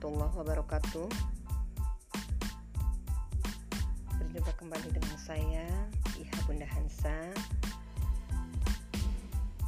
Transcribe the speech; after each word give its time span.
Warahmatullahi 0.00 0.40
wabarakatuh. 0.40 1.08
Berjumpa 4.16 4.52
kembali 4.56 4.88
dengan 4.96 5.16
saya 5.20 5.68
Iha 6.16 6.36
Bunda 6.48 6.64
Hansa. 6.72 7.12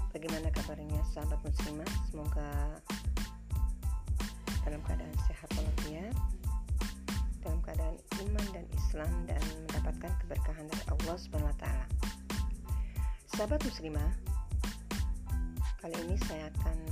Bagaimana 0.08 0.48
kabarnya 0.56 1.04
sahabat 1.12 1.36
muslimah? 1.44 1.92
Semoga 2.08 2.48
dalam 4.64 4.80
keadaan 4.88 5.12
sehat 5.28 5.52
walafiat 5.52 6.16
Dalam 7.44 7.60
keadaan 7.60 7.96
iman 8.24 8.46
dan 8.56 8.64
Islam 8.72 9.12
Dan 9.28 9.42
mendapatkan 9.68 10.16
keberkahan 10.16 10.64
dari 10.64 10.84
Allah 10.96 11.16
SWT 11.20 11.64
Sahabat 13.36 13.60
muslimah 13.68 14.12
Kali 15.76 15.96
ini 16.08 16.16
saya 16.24 16.48
akan 16.56 16.91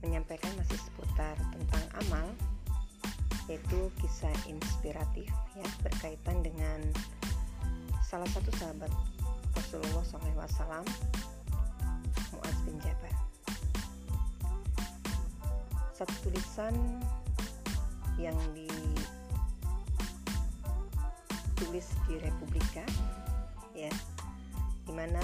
menyampaikan 0.00 0.52
masih 0.56 0.80
seputar 0.80 1.36
tentang 1.52 1.84
amal 2.06 2.26
yaitu 3.50 3.90
kisah 3.98 4.32
inspiratif 4.46 5.26
ya 5.58 5.66
berkaitan 5.82 6.38
dengan 6.40 6.80
salah 8.06 8.26
satu 8.30 8.50
sahabat 8.58 8.90
Rasulullah 9.58 10.06
SAW 10.06 10.86
Muaz 12.30 12.58
bin 12.62 12.78
Jabal. 12.78 13.14
Satu 15.90 16.14
tulisan 16.24 16.72
yang 18.16 18.38
ditulis 21.60 21.86
di 22.06 22.16
Republika 22.22 22.86
ya 23.74 23.90
di 24.86 24.92
mana 24.94 25.22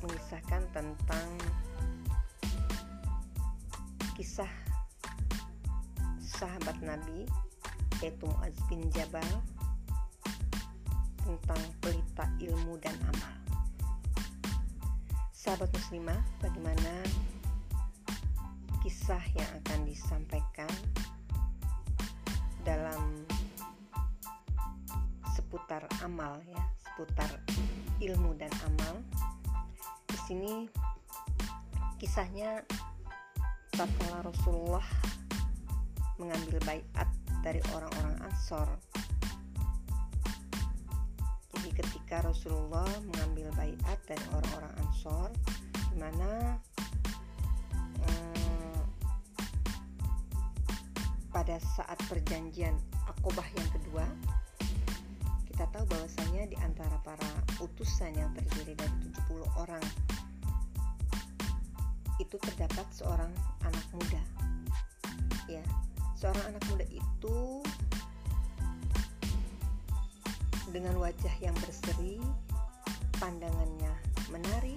mengisahkan 0.00 0.64
tentang 0.72 1.28
kisah 4.20 4.52
sahabat 6.20 6.76
Nabi 6.84 7.24
yaitu 8.04 8.28
Muaz 8.28 8.52
bin 8.68 8.84
Jabal 8.92 9.24
tentang 11.24 11.62
pelita 11.80 12.28
ilmu 12.36 12.76
dan 12.84 12.92
amal. 13.08 13.32
Sahabat 15.32 15.72
muslimah, 15.72 16.20
bagaimana 16.36 17.00
kisah 18.84 19.24
yang 19.32 19.48
akan 19.64 19.88
disampaikan 19.88 20.68
dalam 22.60 23.24
seputar 25.32 25.88
amal 26.04 26.36
ya, 26.44 26.60
seputar 26.76 27.40
ilmu 28.04 28.36
dan 28.36 28.52
amal. 28.68 29.00
Di 30.12 30.18
sini 30.28 30.68
kisahnya 31.96 32.68
tatkala 33.80 34.20
Rasulullah 34.28 34.84
mengambil 36.20 36.60
baiat 36.68 37.08
dari 37.40 37.64
orang-orang 37.72 38.12
Ansor. 38.28 38.68
Jadi 41.56 41.68
ketika 41.72 42.20
Rasulullah 42.20 42.84
mengambil 43.08 43.48
baiat 43.56 43.96
dari 44.04 44.20
orang-orang 44.36 44.72
Ansor, 44.84 45.32
di 45.72 45.96
mana 45.96 46.60
hmm, 48.04 48.84
pada 51.32 51.56
saat 51.72 51.96
perjanjian 52.04 52.76
Akobah 53.08 53.48
yang 53.48 53.68
kedua, 53.80 54.04
kita 55.48 55.64
tahu 55.72 55.88
bahwasanya 55.88 56.52
di 56.52 56.56
antara 56.60 57.00
para 57.00 57.32
utusan 57.64 58.12
yang 58.12 58.28
terdiri 58.36 58.76
dari 58.76 59.08
70 59.24 59.40
orang 59.56 59.84
itu 62.20 62.36
terdapat 62.36 62.84
seorang 62.92 63.32
anak 63.64 63.86
muda. 63.96 64.22
Ya 65.48 65.64
seorang 66.20 66.52
anak 66.52 66.62
muda 66.68 66.84
itu 66.92 67.64
dengan 70.68 71.00
wajah 71.00 71.34
yang 71.40 71.56
berseri 71.64 72.20
pandangannya 73.16 73.88
menarik 74.28 74.76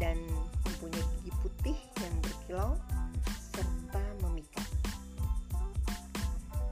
dan 0.00 0.16
mempunyai 0.64 1.04
gigi 1.20 1.32
putih 1.44 1.78
yang 2.00 2.14
berkilau 2.24 2.72
serta 3.52 4.02
memikat. 4.24 4.64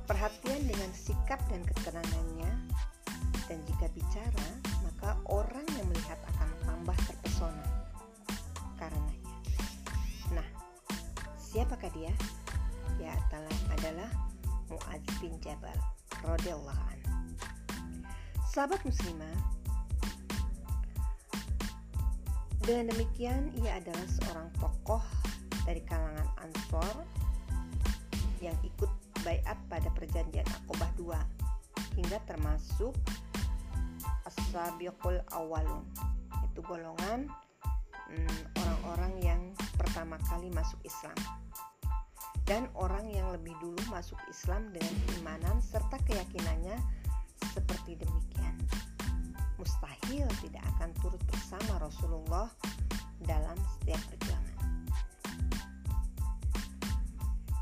Perhatian 0.08 0.64
dengan 0.64 0.90
sikap 0.96 1.38
dan 1.52 1.60
ketenangannya 1.68 2.50
dan 3.52 3.58
jika 3.68 3.86
bicara 3.92 4.48
maka 4.80 5.12
orang 5.28 5.66
yang 5.76 5.86
melihat 5.92 6.18
akan 6.34 6.48
tambah 6.64 6.98
terpesona. 7.04 7.66
Karenanya 8.80 9.15
Siapakah 11.56 11.88
dia? 11.96 12.12
Dia 13.00 13.16
adalah, 13.16 13.56
adalah 13.72 14.10
Mu'ad 14.68 15.00
bin 15.24 15.32
Jabal 15.40 15.72
radhiyallahu. 16.20 17.00
Sahabat 18.52 18.84
muslimah, 18.84 19.32
dengan 22.60 22.92
demikian 22.92 23.56
ia 23.56 23.80
adalah 23.80 24.04
seorang 24.04 24.52
tokoh 24.60 25.00
dari 25.64 25.80
kalangan 25.88 26.28
Ansor 26.44 27.08
yang 28.44 28.60
ikut 28.60 28.92
bayat 29.24 29.56
pada 29.72 29.88
perjanjian 29.96 30.44
Akobah 30.60 30.92
II 31.00 31.16
hingga 31.96 32.20
termasuk 32.28 32.92
As-Sabiqul 34.28 35.24
Awalun 35.32 35.88
itu 36.52 36.60
golongan 36.60 37.32
hmm, 38.12 38.40
orang-orang 38.60 39.12
hmm, 39.16 39.24
yang 39.24 39.42
pertama 39.80 40.20
kali 40.28 40.52
masuk 40.52 40.76
Islam 40.84 41.16
dan 42.46 42.70
orang 42.78 43.10
yang 43.10 43.26
lebih 43.34 43.52
dulu 43.58 43.78
masuk 43.90 44.16
Islam 44.30 44.70
dengan 44.70 44.94
keimanan 45.10 45.58
serta 45.58 45.98
keyakinannya 46.06 46.78
seperti 47.50 47.98
demikian. 47.98 48.54
Mustahil 49.58 50.30
tidak 50.46 50.62
akan 50.78 50.94
turut 51.02 51.18
bersama 51.26 51.82
Rasulullah 51.82 52.46
dalam 53.26 53.58
setiap 53.76 53.98
perjuangan. 54.14 54.56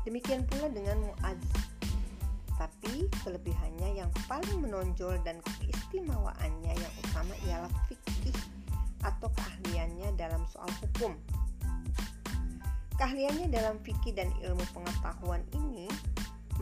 Demikian 0.05 0.45
pula 0.45 0.69
dengan 0.69 1.01
Muaz. 1.01 1.41
Tapi 2.55 3.09
kelebihannya 3.25 3.99
yang 3.99 4.11
paling 4.29 4.63
menonjol 4.63 5.17
dan 5.25 5.41
keistimewaannya 5.43 6.71
yang 6.71 6.93
utama 7.03 7.33
ialah 7.49 7.73
fikih 7.89 8.37
atau 9.01 9.27
keahliannya 9.33 10.13
dalam 10.15 10.45
soal 10.47 10.69
hukum 10.79 11.17
Keahliannya 12.95 13.51
dalam 13.51 13.75
fikih 13.83 14.15
dan 14.15 14.31
ilmu 14.39 14.63
pengetahuan 14.71 15.43
ini 15.51 15.91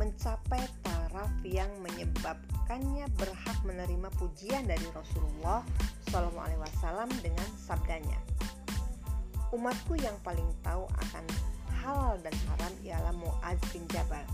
mencapai 0.02 0.66
taraf 0.82 1.30
yang 1.46 1.70
menyebabkannya 1.86 3.06
berhak 3.22 3.58
menerima 3.62 4.10
pujian 4.18 4.66
dari 4.66 4.88
Rasulullah 4.98 5.62
SAW 6.10 7.06
dengan 7.22 7.46
sabdanya. 7.62 8.18
Umatku 9.54 9.94
yang 10.02 10.18
paling 10.26 10.50
tahu 10.66 10.90
akan 10.90 11.26
halal 11.86 12.18
dan 12.26 12.34
haram 12.50 12.74
ialah 12.82 13.14
Muaz 13.14 13.62
bin 13.70 13.86
Jabal. 13.94 14.26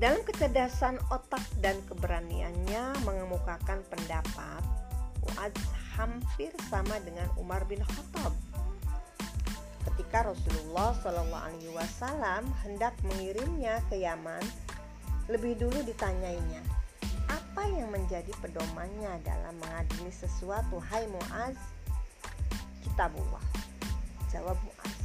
Dalam 0.00 0.24
kecerdasan 0.24 0.96
otak 1.12 1.44
dan 1.60 1.76
keberaniannya 1.84 3.04
mengemukakan 3.04 3.84
pendapat, 3.92 4.64
Muaz 5.20 5.52
hampir 5.92 6.52
sama 6.72 6.96
dengan 7.04 7.28
Umar 7.36 7.68
bin 7.68 7.84
Khattab 7.84 8.32
ketika 9.96 10.28
Rasulullah 10.28 10.92
Shallallahu 11.00 11.40
Alaihi 11.40 11.72
Wasallam 11.72 12.44
hendak 12.60 12.92
mengirimnya 13.00 13.80
ke 13.88 13.96
Yaman, 13.96 14.44
lebih 15.24 15.56
dulu 15.56 15.80
ditanyainya, 15.88 16.60
apa 17.32 17.64
yang 17.72 17.88
menjadi 17.88 18.28
pedomannya 18.44 19.16
dalam 19.24 19.56
mengadili 19.56 20.12
sesuatu? 20.12 20.76
Hai 20.92 21.08
Muaz, 21.08 21.56
kitabullah. 22.84 23.40
Jawab 24.28 24.60
Muaz. 24.68 24.96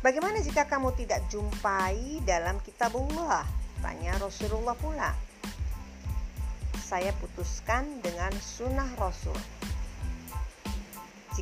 Bagaimana 0.00 0.40
jika 0.40 0.64
kamu 0.64 0.96
tidak 0.96 1.20
jumpai 1.28 2.24
dalam 2.24 2.56
kitabullah? 2.64 3.44
Tanya 3.84 4.16
Rasulullah 4.16 4.72
pula. 4.80 5.12
Saya 6.80 7.12
putuskan 7.20 8.00
dengan 8.00 8.32
sunnah 8.40 8.88
Rasul 8.96 9.36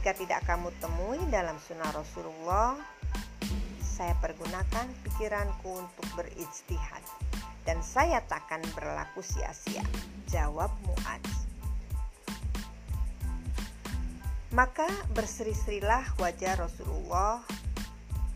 jika 0.01 0.17
tidak 0.17 0.41
kamu 0.49 0.73
temui 0.81 1.21
dalam 1.29 1.61
sunnah 1.61 1.93
Rasulullah, 1.93 2.73
saya 3.85 4.17
pergunakan 4.17 4.89
pikiranku 5.05 5.77
untuk 5.77 6.09
berijtihad 6.17 7.05
dan 7.69 7.85
saya 7.85 8.25
takkan 8.25 8.65
berlaku 8.73 9.21
sia-sia. 9.21 9.85
Jawab 10.25 10.73
Mu'ad. 10.89 11.21
Maka 14.57 14.89
berseri-serilah 15.13 16.17
wajah 16.17 16.57
Rasulullah 16.57 17.45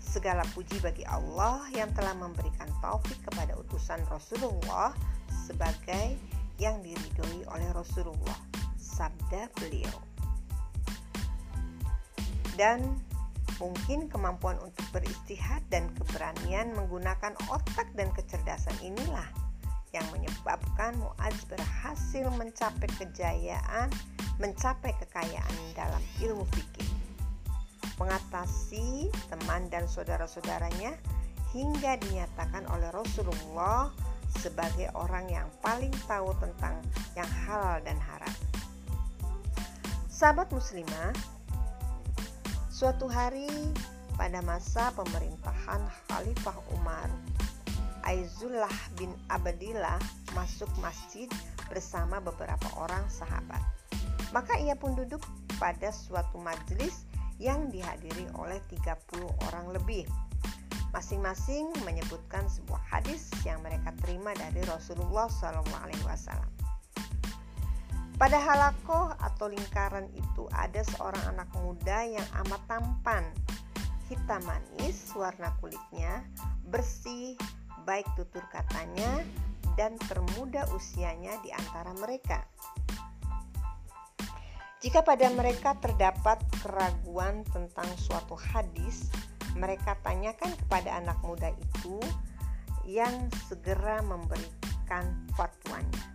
Segala 0.04 0.44
puji 0.52 0.84
bagi 0.84 1.08
Allah 1.08 1.64
yang 1.72 1.88
telah 1.96 2.12
memberikan 2.12 2.68
taufik 2.84 3.24
kepada 3.24 3.56
utusan 3.56 4.04
Rasulullah 4.12 4.92
sebagai 5.32 6.20
yang 6.60 6.84
diridhoi 6.84 7.48
oleh 7.48 7.72
Rasulullah. 7.72 8.36
Sabda 8.76 9.48
beliau 9.56 10.13
dan 12.54 12.80
Mungkin 13.62 14.10
kemampuan 14.10 14.58
untuk 14.58 14.82
beristihad 14.90 15.62
dan 15.70 15.86
keberanian 15.94 16.74
menggunakan 16.74 17.38
otak 17.54 17.86
dan 17.94 18.10
kecerdasan 18.10 18.74
inilah 18.82 19.30
yang 19.94 20.02
menyebabkan 20.10 20.98
Muaz 20.98 21.38
berhasil 21.46 22.26
mencapai 22.34 22.90
kejayaan, 22.98 23.94
mencapai 24.42 24.90
kekayaan 24.98 25.54
dalam 25.78 26.02
ilmu 26.18 26.42
fikih. 26.50 26.90
Mengatasi 27.94 29.06
teman 29.30 29.70
dan 29.70 29.86
saudara-saudaranya 29.86 30.98
hingga 31.54 31.94
dinyatakan 32.02 32.66
oleh 32.74 32.90
Rasulullah 32.90 33.94
sebagai 34.34 34.90
orang 34.98 35.30
yang 35.30 35.46
paling 35.62 35.94
tahu 36.10 36.34
tentang 36.42 36.74
yang 37.14 37.30
halal 37.46 37.78
dan 37.86 37.94
haram. 38.02 38.34
Sahabat 40.10 40.50
muslimah, 40.50 41.14
Suatu 42.74 43.06
hari 43.06 43.46
pada 44.18 44.42
masa 44.42 44.90
pemerintahan 44.98 45.78
Khalifah 46.10 46.58
Umar, 46.74 47.06
Aizullah 48.02 48.74
bin 48.98 49.14
Abdillah 49.30 50.02
masuk 50.34 50.66
masjid 50.82 51.30
bersama 51.70 52.18
beberapa 52.18 52.66
orang 52.74 53.06
sahabat. 53.06 53.62
Maka 54.34 54.58
ia 54.58 54.74
pun 54.74 54.98
duduk 54.98 55.22
pada 55.62 55.94
suatu 55.94 56.42
majelis 56.42 57.06
yang 57.38 57.70
dihadiri 57.70 58.26
oleh 58.34 58.58
30 58.66 59.22
orang 59.46 59.70
lebih. 59.70 60.02
Masing-masing 60.90 61.70
menyebutkan 61.86 62.42
sebuah 62.50 62.82
hadis 62.90 63.30
yang 63.46 63.62
mereka 63.62 63.94
terima 64.02 64.34
dari 64.34 64.58
Rasulullah 64.66 65.30
SAW. 65.30 66.63
Pada 68.14 68.38
halakoh 68.38 69.10
atau 69.18 69.50
lingkaran 69.50 70.06
itu 70.14 70.46
ada 70.54 70.86
seorang 70.86 71.34
anak 71.34 71.50
muda 71.58 72.06
yang 72.06 72.22
amat 72.46 72.62
tampan, 72.70 73.26
hitam 74.06 74.38
manis, 74.46 75.10
warna 75.18 75.50
kulitnya 75.58 76.22
bersih, 76.70 77.34
baik 77.82 78.06
tutur 78.14 78.46
katanya, 78.54 79.26
dan 79.74 79.98
termuda 80.06 80.62
usianya 80.70 81.42
di 81.42 81.50
antara 81.50 81.90
mereka. 81.98 82.46
Jika 84.78 85.02
pada 85.02 85.26
mereka 85.34 85.74
terdapat 85.82 86.38
keraguan 86.62 87.42
tentang 87.50 87.88
suatu 87.98 88.38
hadis, 88.38 89.10
mereka 89.58 89.98
tanyakan 90.06 90.54
kepada 90.54 91.02
anak 91.02 91.18
muda 91.26 91.50
itu 91.50 91.98
yang 92.86 93.26
segera 93.50 94.06
memberikan 94.06 95.26
fatwanya 95.34 96.13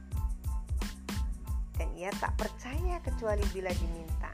ia 2.00 2.16
tak 2.16 2.32
percaya 2.40 2.96
kecuali 3.04 3.44
bila 3.52 3.68
diminta. 3.76 4.32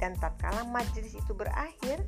Dan 0.00 0.16
tatkala 0.16 0.64
majelis 0.72 1.12
itu 1.12 1.36
berakhir, 1.36 2.00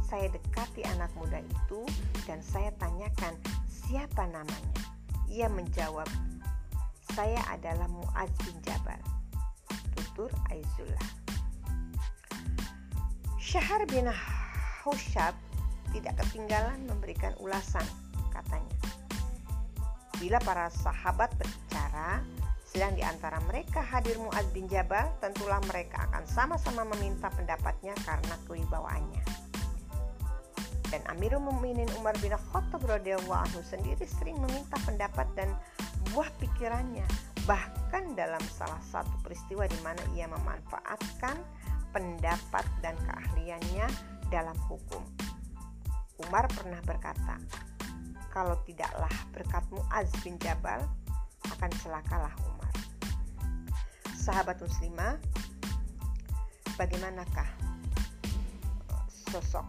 saya 0.00 0.32
dekati 0.32 0.80
anak 0.96 1.12
muda 1.12 1.44
itu 1.44 1.84
dan 2.24 2.40
saya 2.40 2.72
tanyakan 2.80 3.36
siapa 3.68 4.24
namanya. 4.32 4.80
Ia 5.28 5.52
menjawab, 5.52 6.08
saya 7.12 7.36
adalah 7.52 7.84
Muaz 7.92 8.32
bin 8.48 8.56
Jabal. 8.64 8.96
Tutur 9.92 10.32
Aizullah. 10.48 11.08
Syahar 13.36 13.84
bin 13.92 14.08
Hushab 14.80 15.36
tidak 15.92 16.16
ketinggalan 16.24 16.80
memberikan 16.88 17.36
ulasan, 17.36 17.84
katanya. 18.32 18.72
Bila 20.16 20.40
para 20.40 20.72
sahabat 20.72 21.28
berbicara, 21.36 22.24
sedang 22.72 22.96
di 22.96 23.04
antara 23.04 23.36
mereka 23.44 23.84
hadir 23.84 24.16
Muaz 24.16 24.48
bin 24.56 24.64
Jabal, 24.64 25.04
tentulah 25.20 25.60
mereka 25.68 26.08
akan 26.08 26.24
sama-sama 26.24 26.88
meminta 26.96 27.28
pendapatnya 27.28 27.92
karena 28.00 28.32
kewibawaannya. 28.48 29.20
Dan 30.88 31.04
Amirul 31.12 31.44
Mukminin 31.44 31.88
Umar 32.00 32.16
bin 32.24 32.32
Khattab 32.32 32.80
radhiyallahu 32.80 33.60
sendiri 33.60 34.08
sering 34.08 34.40
meminta 34.40 34.80
pendapat 34.88 35.28
dan 35.36 35.52
buah 36.16 36.32
pikirannya, 36.40 37.04
bahkan 37.44 38.16
dalam 38.16 38.40
salah 38.48 38.80
satu 38.88 39.12
peristiwa 39.20 39.68
di 39.68 39.76
mana 39.84 40.00
ia 40.16 40.24
memanfaatkan 40.32 41.36
pendapat 41.92 42.64
dan 42.80 42.96
keahliannya 43.04 43.84
dalam 44.32 44.56
hukum. 44.64 45.04
Umar 46.24 46.48
pernah 46.48 46.80
berkata, 46.88 47.36
"Kalau 48.32 48.56
tidaklah 48.64 49.12
berkat 49.36 49.64
Muaz 49.68 50.08
bin 50.24 50.40
Jabal, 50.40 50.80
akan 51.52 51.70
celakalah 51.84 52.32
Umar." 52.48 52.61
Sahabat 54.22 54.54
muslimah, 54.62 55.18
bagaimanakah 56.78 57.50
sosok 59.10 59.66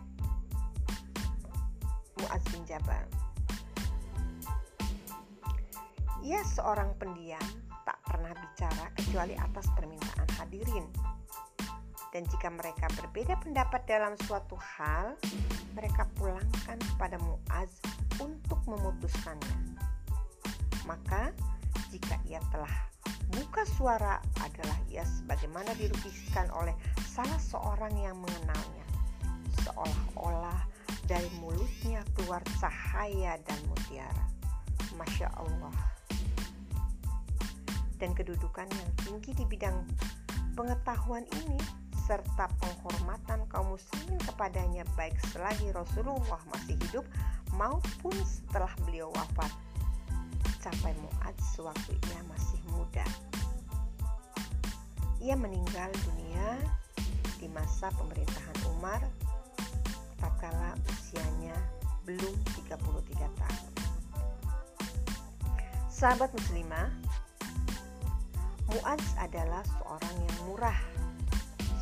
Muaz 2.22 2.46
bin 2.54 2.62
Jabal? 2.70 3.02
Ia 6.22 6.38
seorang 6.46 6.94
pendiam, 7.02 7.42
tak 7.82 7.98
pernah 8.06 8.30
bicara 8.38 8.94
kecuali 8.94 9.34
atas 9.34 9.66
permintaan 9.74 10.30
hadirin. 10.38 10.86
Dan 12.14 12.30
jika 12.30 12.54
mereka 12.54 12.86
berbeda 12.94 13.42
pendapat 13.42 13.90
dalam 13.90 14.14
suatu 14.30 14.54
hal, 14.54 15.18
mereka 15.74 16.06
pulangkan 16.14 16.78
kepada 16.94 17.18
Muaz 17.26 17.82
untuk 18.22 18.62
memutuskannya. 18.70 19.82
Maka, 20.86 21.34
jika 21.90 22.22
ia 22.30 22.38
telah 22.54 22.93
Buka 23.34 23.66
suara 23.66 24.22
adalah 24.46 24.78
ia 24.94 25.02
sebagaimana 25.02 25.74
dilukiskan 25.74 26.54
oleh 26.54 26.78
salah 27.02 27.42
seorang 27.42 27.94
yang 27.98 28.14
mengenalnya. 28.22 28.86
Seolah-olah 29.66 30.62
dari 31.10 31.26
mulutnya 31.42 32.06
keluar 32.14 32.46
cahaya 32.62 33.42
dan 33.42 33.60
mutiara. 33.66 34.26
Masya 34.94 35.34
Allah. 35.34 35.74
Dan 37.98 38.14
kedudukan 38.14 38.70
yang 38.70 38.92
tinggi 39.02 39.34
di 39.34 39.46
bidang 39.50 39.82
pengetahuan 40.54 41.26
ini 41.42 41.58
serta 42.04 42.52
penghormatan 42.60 43.48
kaum 43.48 43.74
muslimin 43.74 44.20
kepadanya 44.28 44.84
baik 45.00 45.16
selagi 45.32 45.72
Rasulullah 45.72 46.42
masih 46.52 46.76
hidup 46.90 47.08
maupun 47.56 48.14
setelah 48.28 48.70
beliau 48.84 49.08
wafat 49.16 49.50
capai 50.64 50.96
Mu'ad 50.96 51.36
sewaktu 51.52 51.92
ia 52.08 52.24
masih 52.32 52.60
muda. 52.72 53.04
Ia 55.20 55.36
meninggal 55.36 55.92
dunia 56.08 56.56
di 57.36 57.52
masa 57.52 57.92
pemerintahan 58.00 58.58
Umar 58.72 59.04
tatkala 60.16 60.72
usianya 60.88 61.52
belum 62.08 62.32
33 62.64 62.80
tahun. 63.20 63.72
Sahabat 65.92 66.32
muslimah, 66.32 66.88
Mu'adz 68.72 69.20
adalah 69.20 69.68
seorang 69.68 70.16
yang 70.16 70.38
murah, 70.48 70.80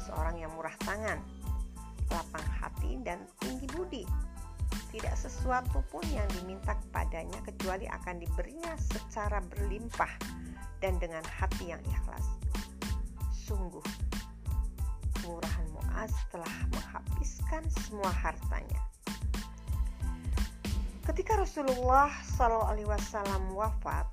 seorang 0.09 0.41
yang 0.41 0.49
murah 0.57 0.73
tangan, 0.81 1.21
lapang 2.09 2.47
hati 2.57 2.97
dan 3.05 3.21
tinggi 3.37 3.69
budi 3.69 4.03
tidak 4.91 5.15
sesuatu 5.15 5.79
pun 5.87 6.03
yang 6.11 6.27
diminta 6.35 6.75
kepadanya 6.75 7.39
kecuali 7.47 7.87
akan 7.87 8.19
diberinya 8.19 8.75
secara 8.75 9.39
berlimpah 9.39 10.11
dan 10.83 10.99
dengan 10.99 11.23
hati 11.23 11.71
yang 11.71 11.79
ikhlas. 11.87 12.27
Sungguh, 13.31 13.83
kemurahan 15.15 15.67
Muaz 15.71 16.11
telah 16.29 16.55
menghabiskan 16.75 17.63
semua 17.87 18.11
hartanya. 18.11 18.79
Ketika 21.07 21.39
Rasulullah 21.39 22.11
SAW 22.35 22.75
wafat, 23.55 24.07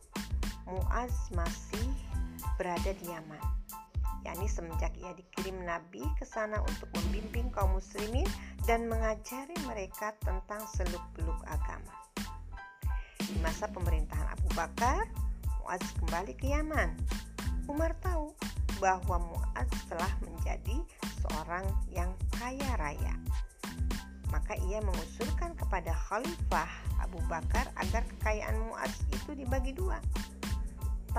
Muaz 0.70 1.14
masih 1.34 1.90
berada 2.54 2.94
di 2.94 3.10
Yaman 3.10 3.57
yakni 4.26 4.46
semenjak 4.50 4.90
ia 4.98 5.14
dikirim 5.14 5.62
Nabi 5.62 6.02
ke 6.18 6.24
sana 6.26 6.58
untuk 6.64 6.90
membimbing 6.98 7.50
kaum 7.54 7.78
muslimin 7.78 8.26
dan 8.66 8.90
mengajari 8.90 9.54
mereka 9.66 10.14
tentang 10.22 10.62
seluk-beluk 10.74 11.38
agama. 11.46 11.94
Di 13.18 13.36
masa 13.44 13.68
pemerintahan 13.68 14.28
Abu 14.34 14.48
Bakar, 14.56 15.04
Muaz 15.62 15.84
kembali 16.00 16.32
ke 16.40 16.48
Yaman. 16.48 16.96
Umar 17.68 17.92
tahu 18.00 18.32
bahwa 18.80 19.20
Muaz 19.20 19.68
telah 19.92 20.12
menjadi 20.24 20.80
seorang 21.20 21.66
yang 21.92 22.08
kaya 22.40 22.72
raya. 22.80 23.14
Maka 24.32 24.56
ia 24.68 24.80
mengusulkan 24.80 25.56
kepada 25.56 25.92
Khalifah 26.08 26.68
Abu 27.04 27.20
Bakar 27.28 27.68
agar 27.76 28.04
kekayaan 28.16 28.56
Muaz 28.64 28.92
itu 29.12 29.36
dibagi 29.36 29.76
dua 29.76 30.00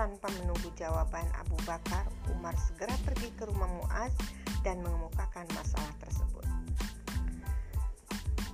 tanpa 0.00 0.32
menunggu 0.40 0.72
jawaban 0.80 1.28
Abu 1.36 1.60
Bakar, 1.68 2.08
Umar 2.32 2.56
segera 2.56 2.96
pergi 3.04 3.28
ke 3.36 3.44
rumah 3.44 3.68
Muaz 3.68 4.16
dan 4.64 4.80
mengemukakan 4.80 5.44
masalah 5.52 5.92
tersebut. 6.00 6.48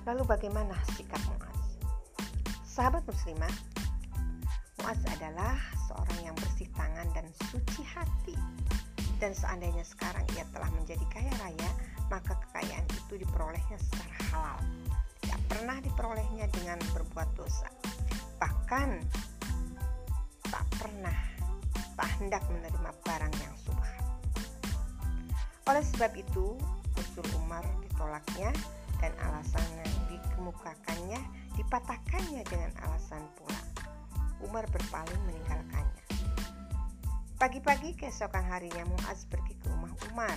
Lalu 0.03 0.27
bagaimana 0.27 0.75
sikap 0.99 1.23
Muaz? 1.31 1.79
Sahabat 2.67 3.07
muslimah, 3.07 3.55
Muaz 4.83 4.99
adalah 5.07 5.55
seorang 5.87 6.19
yang 6.27 6.35
bersih 6.35 6.67
tangan 6.75 7.07
dan 7.15 7.23
suci 7.47 7.79
hati. 7.95 8.35
Dan 9.15 9.31
seandainya 9.31 9.87
sekarang 9.87 10.27
ia 10.35 10.43
telah 10.51 10.67
menjadi 10.75 11.07
kaya 11.07 11.31
raya, 11.39 11.71
maka 12.11 12.35
kekayaan 12.43 12.83
itu 12.91 13.23
diperolehnya 13.23 13.79
secara 13.79 14.19
halal 14.35 14.59
tidak 15.23 15.39
pernah 15.47 15.77
diperolehnya 15.83 16.47
dengan 16.55 16.79
berbuat 16.95 17.29
dosa 17.35 17.67
bahkan 18.39 19.03
tak 20.47 20.63
pernah 20.79 21.36
tak 21.97 22.09
hendak 22.21 22.43
menerima 22.47 22.91
barang 23.03 23.33
yang 23.41 23.55
subhan 23.65 24.03
oleh 25.67 25.83
sebab 25.83 26.13
itu 26.15 26.55
usul 26.95 27.27
Umar 27.43 27.65
ditolaknya 27.83 28.53
dan 29.03 29.11
alasan 29.25 29.65
yang 29.81 29.93
dikemukakannya 30.07 31.19
dipatahkannya 31.57 32.41
dengan 32.47 32.71
alasan 32.87 33.25
pula 33.35 33.61
Umar 34.45 34.69
berpaling 34.69 35.21
meninggalkannya 35.25 35.97
Pagi-pagi 37.37 37.93
keesokan 37.93 38.49
harinya 38.49 38.81
Muaz 38.89 39.29
pergi 39.29 39.53
ke 39.61 39.69
rumah 39.69 39.93
Umar. 40.09 40.33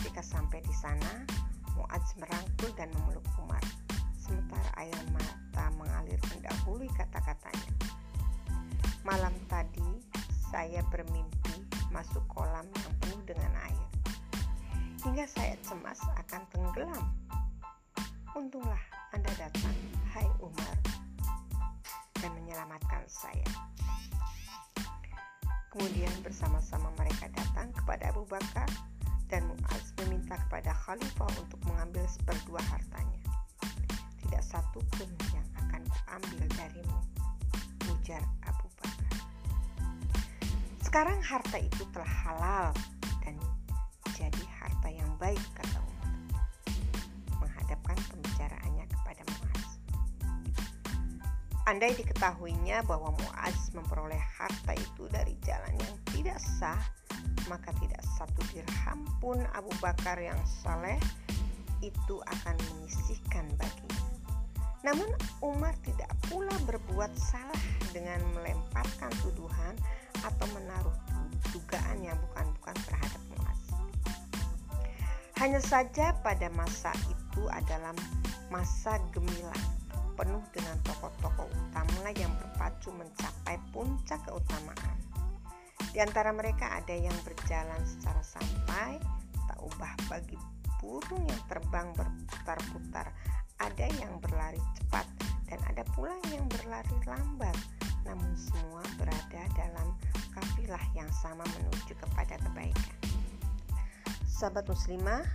Ketika 0.00 0.24
sampai 0.24 0.64
di 0.64 0.72
sana, 0.72 1.28
Muaz 1.76 2.16
merangkul 2.16 2.72
dan 2.80 2.88
memeluk 2.96 3.28
Umar, 3.36 3.60
sementara 4.16 4.72
air 4.80 4.96
mata 5.12 5.68
mengalir 5.76 6.16
mendahului 6.32 6.88
kata-katanya. 6.96 7.76
Malam 9.04 9.36
tadi 9.52 9.84
saya 10.56 10.80
bermimpi 10.88 11.68
masuk 11.92 12.24
kolam 12.32 12.64
yang 12.64 12.92
penuh 13.04 13.20
dengan 13.28 13.52
air. 13.60 13.88
Hingga 15.04 15.28
saya 15.28 15.52
cemas 15.60 16.00
akan 16.16 16.48
tenggelam. 16.48 17.04
Untunglah 18.32 18.80
Anda 19.12 19.28
datang, 19.36 19.76
hai 20.16 20.24
Umar, 20.40 20.76
dan 22.24 22.32
menyelamatkan 22.40 23.04
saya. 23.04 23.44
Kemudian 25.76 26.24
bersama-sama 26.24 26.88
mereka 26.96 27.28
datang 27.36 27.68
kepada 27.76 28.08
Abu 28.16 28.24
Bakar 28.24 28.72
dan 29.28 29.44
Muaz 29.52 29.92
meminta 30.00 30.40
kepada 30.48 30.72
Khalifah 30.72 31.36
untuk 31.36 31.60
mengambil 31.68 32.08
seperdua 32.08 32.64
hartanya. 32.72 33.20
Tidak 34.24 34.40
satu 34.40 34.80
pun 34.96 35.10
yang 35.36 35.44
akan 35.68 35.84
kuambil 35.84 36.48
darimu, 36.56 37.00
ujar. 37.92 38.24
Sekarang 40.96 41.20
harta 41.20 41.60
itu 41.60 41.84
telah 41.92 42.08
halal 42.24 42.66
dan 43.20 43.36
jadi 44.16 44.44
harta 44.48 44.88
yang 44.88 45.12
baik, 45.20 45.44
kata 45.52 45.76
Umar. 45.76 46.08
Menghadapkan 47.36 48.00
pembicaraannya 48.08 48.88
kepada 48.88 49.20
Muaz. 49.28 49.76
Andai 51.68 51.92
diketahuinya 52.00 52.80
bahwa 52.88 53.12
Muaz 53.12 53.76
memperoleh 53.76 54.16
harta 54.40 54.72
itu 54.72 55.04
dari 55.12 55.36
jalan 55.44 55.76
yang 55.76 56.00
tidak 56.16 56.40
sah, 56.40 56.80
maka 57.52 57.76
tidak 57.76 58.00
satu 58.16 58.40
dirham 58.56 59.04
pun 59.20 59.44
Abu 59.52 59.76
Bakar 59.84 60.16
yang 60.16 60.40
saleh 60.48 60.96
itu 61.84 62.24
akan 62.24 62.56
menyisihkan 62.72 63.44
baginya. 63.60 64.15
Namun 64.86 65.10
Umar 65.42 65.74
tidak 65.82 66.06
pula 66.30 66.54
berbuat 66.62 67.10
salah 67.18 67.58
dengan 67.90 68.22
melemparkan 68.38 69.10
tuduhan 69.26 69.74
atau 70.22 70.46
menaruh 70.54 70.94
dugaan 71.50 72.06
yang 72.06 72.14
bukan-bukan 72.30 72.76
terhadap 72.86 73.22
Muaz. 73.34 73.60
Hanya 75.42 75.58
saja 75.58 76.14
pada 76.22 76.46
masa 76.54 76.94
itu 77.10 77.50
adalah 77.50 77.90
masa 78.46 79.02
gemilang 79.10 79.66
penuh 80.14 80.40
dengan 80.54 80.78
tokoh-tokoh 80.86 81.50
utama 81.50 82.08
yang 82.14 82.30
berpacu 82.38 82.94
mencapai 82.94 83.58
puncak 83.74 84.22
keutamaan. 84.22 84.96
Di 85.90 85.98
antara 85.98 86.30
mereka 86.30 86.78
ada 86.78 86.94
yang 86.94 87.14
berjalan 87.26 87.82
secara 87.84 88.22
santai, 88.22 89.02
tak 89.50 89.58
ubah 89.60 89.92
bagi 90.06 90.38
burung 90.78 91.26
yang 91.26 91.42
terbang 91.50 91.88
berputar-putar, 91.92 93.10
ada 93.66 93.86
yang 93.98 94.14
berlari 94.22 94.62
cepat, 94.78 95.06
dan 95.50 95.58
ada 95.66 95.82
pula 95.98 96.14
yang 96.30 96.46
berlari 96.46 96.98
lambat. 97.02 97.56
Namun 98.06 98.30
semua 98.38 98.86
berada 98.94 99.42
dalam 99.58 99.98
kafilah 100.30 100.82
yang 100.94 101.10
sama 101.10 101.42
menuju 101.58 101.98
kepada 101.98 102.38
kebaikan. 102.46 102.96
Sahabat 104.30 104.70
muslimah, 104.70 105.26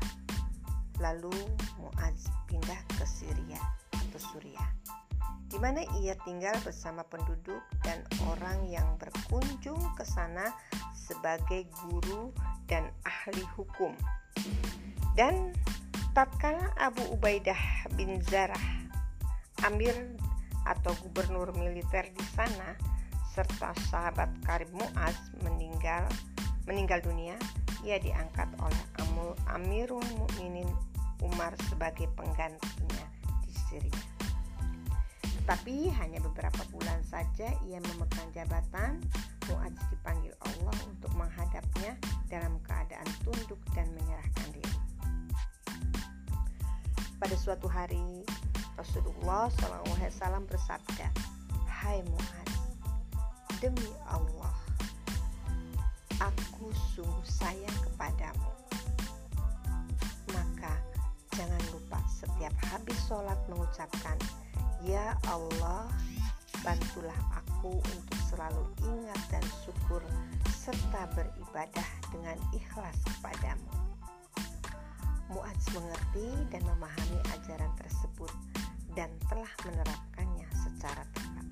lalu 1.03 1.33
Muaz 1.81 2.31
pindah 2.47 2.79
ke 2.95 3.03
Syria 3.03 3.59
atau 3.91 4.19
Suriah 4.21 4.71
di 5.51 5.59
mana 5.59 5.83
ia 5.99 6.15
tinggal 6.23 6.55
bersama 6.63 7.03
penduduk 7.11 7.59
dan 7.83 7.99
orang 8.31 8.71
yang 8.71 8.87
berkunjung 8.95 9.83
ke 9.99 10.07
sana 10.07 10.47
sebagai 10.95 11.67
guru 11.83 12.31
dan 12.71 12.87
ahli 13.03 13.43
hukum. 13.59 13.91
Dan 15.11 15.51
tatkala 16.11 16.75
Abu 16.75 17.07
Ubaidah 17.15 17.87
bin 17.95 18.19
Zarah, 18.27 18.59
Amir 19.63 19.95
atau 20.67 20.91
gubernur 21.07 21.55
militer 21.55 22.11
di 22.11 22.25
sana, 22.35 22.75
serta 23.31 23.71
sahabat 23.87 24.27
karib 24.43 24.67
Muaz 24.75 25.15
meninggal 25.39 26.03
meninggal 26.67 26.99
dunia, 26.99 27.39
ia 27.87 27.95
diangkat 27.97 28.47
oleh 28.59 28.83
Amirul 29.51 30.03
Mukminin 30.15 30.67
Umar 31.19 31.55
sebagai 31.67 32.07
penggantinya 32.15 33.05
di 33.43 33.53
Syria. 33.67 34.03
Tetapi 35.21 35.91
hanya 35.99 36.23
beberapa 36.23 36.63
bulan 36.71 37.03
saja 37.07 37.51
ia 37.67 37.79
memegang 37.83 38.31
jabatan, 38.31 38.99
Muaz 39.51 39.75
dipanggil 39.91 40.31
Allah 40.43 40.75
untuk 40.87 41.11
menghadapnya 41.15 41.99
dalam 42.31 42.59
keadaan 42.63 43.07
tunduk 43.27 43.59
dan 43.75 43.87
menyerahkan 43.95 44.47
diri. 44.55 44.80
Pada 47.21 47.37
suatu 47.37 47.69
hari, 47.69 48.25
Rasulullah 48.73 49.45
SAW 49.53 50.41
bersabda, 50.49 51.05
Hai 51.69 52.01
Muaz, 52.09 52.49
demi 53.61 53.93
Allah, 54.09 54.57
aku 56.17 56.73
sungguh 56.97 57.21
sayang 57.21 57.77
kepadamu. 57.85 58.49
Maka 60.33 60.73
jangan 61.37 61.61
lupa 61.69 62.01
setiap 62.09 62.57
habis 62.73 62.97
sholat 63.05 63.37
mengucapkan, 63.53 64.17
Ya 64.81 65.13
Allah, 65.29 65.93
bantulah 66.65 67.21
aku 67.37 67.77
untuk 67.77 68.19
selalu 68.33 68.65
ingat 68.81 69.21
dan 69.29 69.45
syukur 69.61 70.01
serta 70.57 71.05
beribadah 71.13 71.89
dengan 72.09 72.41
ikhlas 72.49 72.97
kepadamu. 73.05 73.90
Muaz 75.31 75.63
mengerti 75.71 76.27
dan 76.51 76.61
memahami 76.67 77.19
ajaran 77.31 77.71
tersebut 77.79 78.31
dan 78.95 79.07
telah 79.31 79.51
menerapkannya 79.63 80.47
secara 80.51 81.03
tepat. 81.15 81.47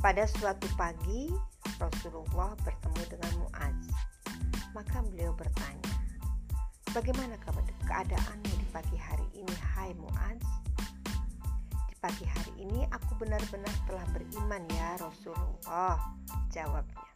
Pada 0.00 0.24
suatu 0.24 0.68
pagi, 0.80 1.28
Rasulullah 1.76 2.56
bertemu 2.64 3.02
dengan 3.12 3.32
Muaz. 3.44 3.80
Maka 4.72 5.04
beliau 5.04 5.32
bertanya, 5.36 5.92
"Bagaimana 6.96 7.36
keadaanmu 7.84 8.52
di 8.56 8.66
pagi 8.72 8.96
hari 8.96 9.28
ini, 9.36 9.56
hai 9.76 9.92
Muaz?" 9.96 10.40
pagi 12.06 12.22
hari 12.22 12.52
ini 12.62 12.86
aku 12.94 13.18
benar-benar 13.18 13.74
telah 13.90 14.06
beriman 14.14 14.62
ya 14.70 14.94
Rasulullah 15.02 15.98
Jawabnya 16.54 17.08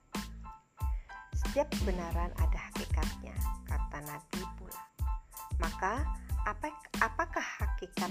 Setiap 1.30 1.70
kebenaran 1.78 2.34
ada 2.34 2.58
hakikatnya 2.58 3.36
Kata 3.70 4.02
Nabi 4.02 4.42
Maka 5.60 6.02
apa, 6.48 6.72
apakah 7.04 7.44
hakikat 7.60 8.08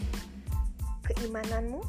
keimananmu? 1.09 1.81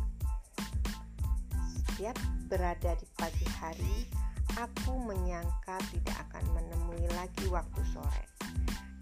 Setiap 1.68 2.16
berada 2.48 2.96
di 2.96 3.06
pagi 3.20 3.46
hari 3.60 4.08
Aku 4.56 4.98
menyangka 5.04 5.78
tidak 5.92 6.16
akan 6.26 6.44
menemui 6.56 7.06
lagi 7.12 7.44
waktu 7.52 7.80
sore 7.92 8.24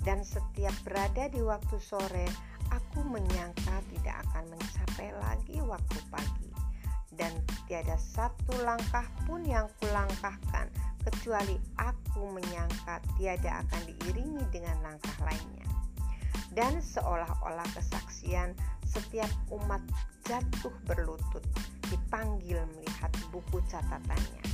Dan 0.02 0.26
setiap 0.26 0.74
berada 0.82 1.30
di 1.30 1.40
waktu 1.40 1.78
sore 1.78 2.26
Aku 2.74 3.06
menyangka 3.06 3.78
tidak 3.94 4.26
akan 4.28 4.50
mencapai 4.52 5.14
lagi 5.14 5.56
waktu 5.62 5.98
pagi 6.10 6.50
dan 7.18 7.34
tiada 7.66 7.98
satu 7.98 8.54
langkah 8.62 9.02
pun 9.26 9.42
yang 9.42 9.66
kulangkahkan 9.82 10.70
kecuali 11.02 11.58
aku 11.74 12.30
menyangka 12.30 13.02
tiada 13.18 13.66
akan 13.66 13.82
diiringi 13.90 14.46
dengan 14.54 14.78
langkah 14.86 15.16
lainnya. 15.26 15.66
Dan 16.52 16.80
seolah-olah 16.80 17.66
kesaksian 17.76 18.56
setiap 18.84 19.30
umat 19.52 19.80
jatuh 20.26 20.74
berlutut 20.88 21.44
dipanggil 21.88 22.60
melihat 22.76 23.12
buku 23.30 23.60
catatannya. 23.68 24.44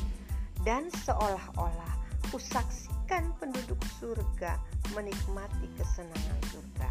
Dan 0.67 0.91
seolah-olah 1.05 1.95
kusaksikan 2.33 3.31
penduduk 3.39 3.79
surga 4.01 4.59
menikmati 4.93 5.69
kesenangan 5.79 6.41
surga 6.51 6.91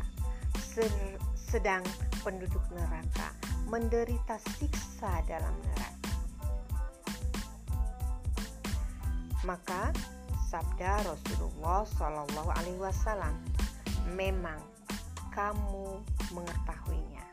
sedang 1.54 1.86
penduduk 2.26 2.66
neraka 2.74 3.30
menderita 3.70 4.42
siksa 4.58 5.22
dalam 5.30 5.54
neraka. 5.62 6.12
Maka 9.46 9.94
sabda 10.50 11.06
Rasulullah 11.06 11.86
Shallallahu 11.86 12.50
Alaihi 12.58 12.82
Wasallam, 12.82 13.38
memang 14.18 14.58
kamu 15.34 15.98
mengetahuinya, 16.30 17.26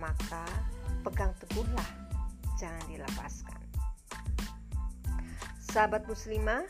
maka 0.00 0.48
pegang 1.04 1.36
teguhlah, 1.36 1.90
jangan 2.56 2.80
dilepaskan. 2.88 3.60
Sahabat 5.60 6.08
muslimah, 6.08 6.64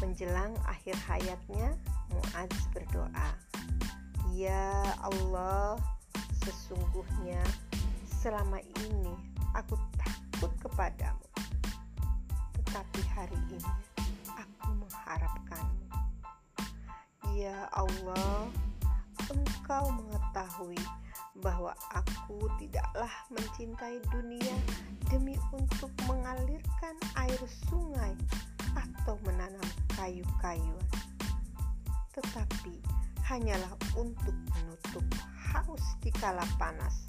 menjelang 0.00 0.56
akhir 0.64 0.96
hayatnya, 1.04 1.76
Muaz 2.12 2.52
berdoa, 2.72 3.28
"Ya 4.32 4.80
Allah, 5.04 5.76
sesungguhnya 6.40 7.40
selama 8.08 8.64
ini 8.80 9.12
aku 9.52 9.76
takut 9.96 10.52
kepadamu, 10.60 11.28
tetapi 12.56 13.00
hari 13.12 13.38
ini 13.52 13.60
aku 14.32 14.68
mengharapkanmu. 14.76 15.81
Ya 17.32 17.64
Allah, 17.72 18.52
Engkau 19.32 19.88
mengetahui 19.88 20.76
bahwa 21.40 21.72
aku 21.96 22.44
tidaklah 22.60 23.08
mencintai 23.32 24.04
dunia 24.12 24.56
demi 25.08 25.40
untuk 25.56 25.88
mengalirkan 26.04 26.92
air 27.16 27.40
sungai 27.72 28.12
atau 28.76 29.16
menanam 29.24 29.64
kayu-kayuan, 29.96 30.88
tetapi 32.12 32.76
hanyalah 33.24 33.72
untuk 33.96 34.36
menutup 34.52 35.04
haus 35.52 35.84
di 36.04 36.12
kala 36.12 36.44
panas 36.60 37.08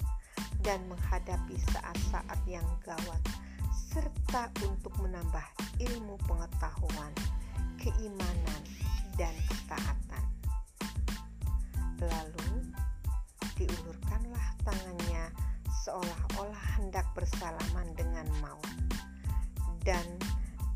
dan 0.64 0.80
menghadapi 0.88 1.60
saat-saat 1.68 2.40
yang 2.48 2.64
gawat, 2.80 3.20
serta 3.92 4.48
untuk 4.64 4.96
menambah 5.04 5.44
ilmu 5.84 6.16
pengetahuan, 6.24 7.12
keimanan, 7.84 8.62
dan 9.20 9.36
ketaatan. 9.44 10.24
Lalu 12.00 12.72
diulurkanlah 13.60 14.48
tangannya 14.64 15.28
seolah-olah 15.84 16.64
hendak 16.80 17.04
bersalaman 17.12 17.92
dengan 17.92 18.24
maut. 18.40 18.72
Dan 19.84 20.16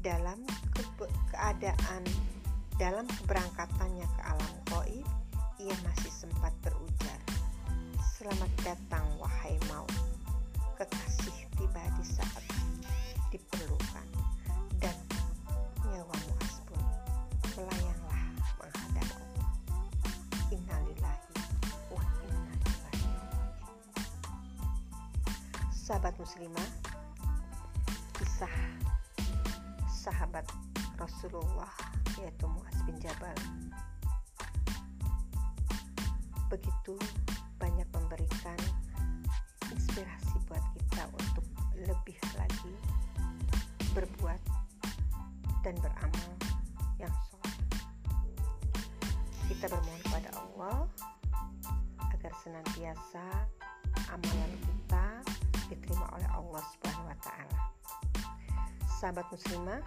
dalam 0.05 0.45
ke 0.77 0.85
keadaan 1.33 2.05
dalam 2.77 3.09
keberangkatannya 3.09 4.05
ke 4.05 4.23
alam 4.29 4.53
goib, 4.69 5.09
ia 5.57 5.77
masih 5.89 6.13
sempat 6.13 6.53
berujar, 6.61 7.21
Selamat 8.21 8.53
datang 8.61 9.09
wahai 9.17 9.57
maut, 9.73 9.97
kekasih 10.77 11.49
tiba 11.57 11.83
di 11.97 12.05
saat 12.05 12.45
diperlukan 13.33 14.28
Sahabat 25.89 26.21
muslimah, 26.21 26.69
kisah 28.13 28.53
sahabat 29.89 30.45
Rasulullah 31.01 31.73
yaitu 32.21 32.45
Muaz 32.45 32.77
bin 32.85 32.93
Jabal 33.01 33.33
begitu 36.53 36.93
banyak 37.57 37.89
memberikan 37.97 38.61
inspirasi 39.73 40.37
buat 40.45 40.61
kita 40.77 41.09
untuk 41.09 41.49
lebih 41.81 42.21
lagi 42.37 42.75
berbuat 43.97 44.41
dan 45.65 45.73
beramal 45.81 46.31
yang 47.01 47.17
soleh. 47.33 47.57
Kita 49.49 49.73
bermohon 49.73 50.01
kepada 50.05 50.37
Allah 50.37 50.85
agar 52.13 52.33
senantiasa 52.45 53.25
amalan 54.13 54.53
kita 54.61 54.78
diterima 55.69 56.09
oleh 56.17 56.29
Allah 56.33 56.63
Subhanahu 56.75 57.09
wa 57.09 57.19
taala. 57.21 57.59
Sahabat 58.99 59.27
muslimah, 59.31 59.81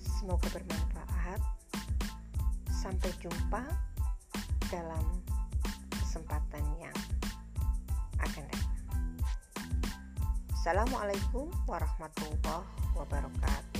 semoga 0.00 0.48
bermanfaat. 0.50 1.40
Sampai 2.72 3.14
jumpa 3.22 3.62
dalam 4.66 5.04
kesempatan 5.94 6.64
yang 6.82 6.98
akan 8.18 8.42
datang. 8.50 8.78
Assalamualaikum 10.50 11.46
warahmatullahi 11.70 12.66
wabarakatuh. 12.98 13.71